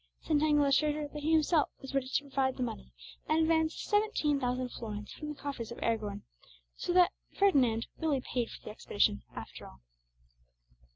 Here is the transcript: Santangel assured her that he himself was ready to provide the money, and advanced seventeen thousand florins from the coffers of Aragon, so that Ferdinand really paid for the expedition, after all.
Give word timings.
Santangel 0.19 0.65
assured 0.65 0.95
her 0.95 1.07
that 1.09 1.21
he 1.21 1.31
himself 1.31 1.69
was 1.79 1.93
ready 1.93 2.07
to 2.07 2.23
provide 2.23 2.57
the 2.57 2.63
money, 2.63 2.91
and 3.29 3.39
advanced 3.39 3.83
seventeen 3.83 4.39
thousand 4.39 4.69
florins 4.69 5.11
from 5.13 5.29
the 5.29 5.39
coffers 5.39 5.71
of 5.71 5.77
Aragon, 5.83 6.23
so 6.75 6.91
that 6.91 7.11
Ferdinand 7.37 7.85
really 7.99 8.19
paid 8.19 8.49
for 8.49 8.59
the 8.65 8.71
expedition, 8.71 9.21
after 9.35 9.67
all. 9.67 9.81